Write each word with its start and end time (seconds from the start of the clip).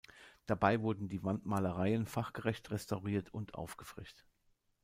Dabei 0.47 0.81
wurden 0.81 1.09
die 1.09 1.23
Wandmalereien 1.23 2.07
fachgerecht 2.07 2.71
restauriert 2.71 3.31
und 3.35 3.53
aufgefrischt. 3.53 4.25